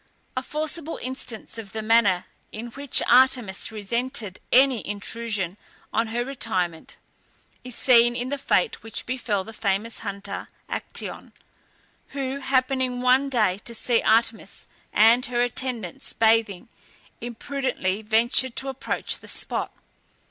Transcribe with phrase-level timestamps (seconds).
[0.35, 5.57] A forcible instance of the manner in which Artemis resented any intrusion
[5.93, 6.97] on her retirement,
[7.63, 11.33] is seen in the fate which befell the famous hunter Actaeon,
[12.17, 16.67] who happening one day to see Artemis and her attendants bathing,
[17.21, 19.71] imprudently ventured to approach the spot.